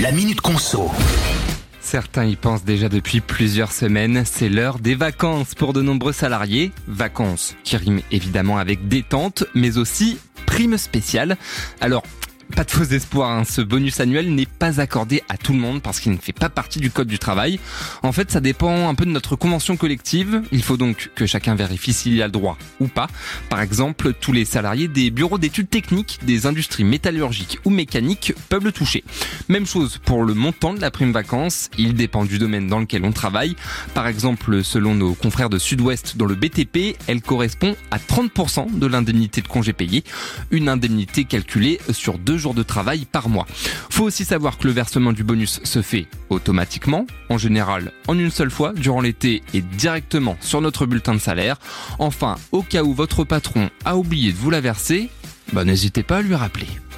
La 0.00 0.12
Minute 0.12 0.40
Conso. 0.40 0.90
Certains 1.82 2.24
y 2.24 2.34
pensent 2.34 2.64
déjà 2.64 2.88
depuis 2.88 3.20
plusieurs 3.20 3.70
semaines, 3.70 4.22
c'est 4.24 4.48
l'heure 4.48 4.78
des 4.78 4.94
vacances 4.94 5.54
pour 5.54 5.74
de 5.74 5.82
nombreux 5.82 6.14
salariés. 6.14 6.72
Vacances 6.86 7.54
qui 7.64 7.76
riment 7.76 8.00
évidemment 8.10 8.56
avec 8.56 8.88
détente, 8.88 9.44
mais 9.54 9.76
aussi 9.76 10.16
prime 10.46 10.78
spéciale. 10.78 11.36
Alors, 11.82 12.02
pas 12.50 12.64
de 12.64 12.70
faux 12.70 12.84
espoirs, 12.84 13.30
hein. 13.30 13.44
ce 13.44 13.60
bonus 13.60 14.00
annuel 14.00 14.34
n'est 14.34 14.46
pas 14.46 14.80
accordé 14.80 15.22
à 15.28 15.36
tout 15.36 15.52
le 15.52 15.58
monde 15.58 15.82
parce 15.82 16.00
qu'il 16.00 16.12
ne 16.12 16.16
fait 16.16 16.32
pas 16.32 16.48
partie 16.48 16.80
du 16.80 16.90
code 16.90 17.06
du 17.06 17.18
travail. 17.18 17.60
En 18.02 18.12
fait, 18.12 18.30
ça 18.30 18.40
dépend 18.40 18.88
un 18.88 18.94
peu 18.94 19.04
de 19.04 19.10
notre 19.10 19.36
convention 19.36 19.76
collective. 19.76 20.42
Il 20.52 20.62
faut 20.62 20.76
donc 20.76 21.10
que 21.14 21.26
chacun 21.26 21.54
vérifie 21.54 21.92
s'il 21.92 22.14
y 22.14 22.22
a 22.22 22.26
le 22.26 22.32
droit 22.32 22.58
ou 22.80 22.88
pas. 22.88 23.06
Par 23.48 23.60
exemple, 23.60 24.12
tous 24.12 24.32
les 24.32 24.44
salariés 24.44 24.88
des 24.88 25.10
bureaux 25.10 25.38
d'études 25.38 25.70
techniques, 25.70 26.18
des 26.24 26.46
industries 26.46 26.84
métallurgiques 26.84 27.58
ou 27.64 27.70
mécaniques 27.70 28.34
peuvent 28.48 28.64
le 28.64 28.72
toucher. 28.72 29.04
Même 29.48 29.66
chose 29.66 29.98
pour 30.04 30.24
le 30.24 30.34
montant 30.34 30.74
de 30.74 30.80
la 30.80 30.90
prime 30.90 31.12
vacances. 31.12 31.70
Il 31.78 31.94
dépend 31.94 32.24
du 32.24 32.38
domaine 32.38 32.66
dans 32.66 32.80
lequel 32.80 33.04
on 33.04 33.12
travaille. 33.12 33.56
Par 33.94 34.06
exemple, 34.06 34.64
selon 34.64 34.94
nos 34.94 35.14
confrères 35.14 35.50
de 35.50 35.58
Sud-Ouest 35.58 36.16
dans 36.16 36.26
le 36.26 36.34
BTP, 36.34 36.96
elle 37.06 37.22
correspond 37.22 37.76
à 37.90 37.98
30% 37.98 38.78
de 38.78 38.86
l'indemnité 38.86 39.40
de 39.40 39.48
congé 39.48 39.72
payé. 39.72 40.04
Une 40.50 40.68
indemnité 40.68 41.24
calculée 41.24 41.80
sur 41.92 42.18
deux 42.18 42.39
jours 42.40 42.54
de 42.54 42.62
travail 42.62 43.04
par 43.04 43.28
mois. 43.28 43.46
Faut 43.90 44.04
aussi 44.04 44.24
savoir 44.24 44.58
que 44.58 44.66
le 44.66 44.72
versement 44.72 45.12
du 45.12 45.22
bonus 45.22 45.60
se 45.62 45.82
fait 45.82 46.06
automatiquement, 46.28 47.06
en 47.28 47.38
général 47.38 47.92
en 48.08 48.18
une 48.18 48.30
seule 48.30 48.50
fois 48.50 48.72
durant 48.72 49.00
l'été 49.00 49.42
et 49.54 49.60
directement 49.60 50.36
sur 50.40 50.60
notre 50.60 50.86
bulletin 50.86 51.14
de 51.14 51.20
salaire. 51.20 51.56
Enfin, 51.98 52.36
au 52.52 52.62
cas 52.62 52.82
où 52.82 52.94
votre 52.94 53.24
patron 53.24 53.70
a 53.84 53.96
oublié 53.96 54.32
de 54.32 54.38
vous 54.38 54.50
la 54.50 54.60
verser, 54.60 55.10
bah 55.52 55.64
n'hésitez 55.64 56.02
pas 56.02 56.18
à 56.18 56.22
lui 56.22 56.34
rappeler. 56.34 56.66